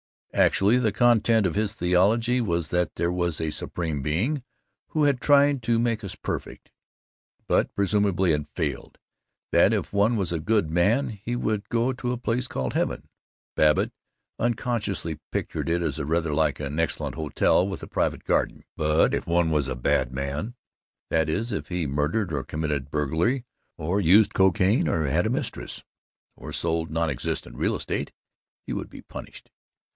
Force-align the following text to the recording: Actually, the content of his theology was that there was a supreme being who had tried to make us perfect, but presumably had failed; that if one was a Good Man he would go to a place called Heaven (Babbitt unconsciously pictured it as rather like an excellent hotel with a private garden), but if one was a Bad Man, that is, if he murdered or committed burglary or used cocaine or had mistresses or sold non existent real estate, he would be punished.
Actually, 0.33 0.79
the 0.79 0.93
content 0.93 1.45
of 1.45 1.53
his 1.53 1.73
theology 1.73 2.39
was 2.41 2.69
that 2.69 2.95
there 2.95 3.11
was 3.11 3.39
a 3.39 3.51
supreme 3.51 4.01
being 4.01 4.41
who 4.87 5.03
had 5.03 5.19
tried 5.19 5.61
to 5.61 5.77
make 5.77 6.03
us 6.03 6.15
perfect, 6.15 6.71
but 7.47 7.75
presumably 7.75 8.31
had 8.31 8.47
failed; 8.55 8.97
that 9.51 9.73
if 9.73 9.93
one 9.93 10.15
was 10.15 10.31
a 10.31 10.39
Good 10.39 10.71
Man 10.71 11.09
he 11.09 11.35
would 11.35 11.69
go 11.69 11.93
to 11.93 12.13
a 12.13 12.17
place 12.17 12.47
called 12.47 12.73
Heaven 12.73 13.09
(Babbitt 13.55 13.91
unconsciously 14.39 15.19
pictured 15.31 15.69
it 15.69 15.83
as 15.83 15.99
rather 16.01 16.33
like 16.33 16.59
an 16.59 16.79
excellent 16.79 17.13
hotel 17.13 17.67
with 17.67 17.83
a 17.83 17.87
private 17.87 18.23
garden), 18.23 18.63
but 18.75 19.13
if 19.13 19.27
one 19.27 19.51
was 19.51 19.67
a 19.67 19.75
Bad 19.75 20.13
Man, 20.13 20.55
that 21.11 21.29
is, 21.29 21.51
if 21.51 21.67
he 21.67 21.85
murdered 21.85 22.33
or 22.33 22.43
committed 22.43 22.89
burglary 22.89 23.45
or 23.77 23.99
used 24.01 24.33
cocaine 24.33 24.87
or 24.87 25.05
had 25.05 25.29
mistresses 25.31 25.83
or 26.35 26.51
sold 26.51 26.89
non 26.89 27.09
existent 27.09 27.57
real 27.57 27.75
estate, 27.75 28.11
he 28.65 28.73
would 28.73 28.89
be 28.89 29.01
punished. 29.01 29.51